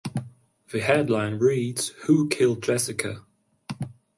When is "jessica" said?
2.63-3.21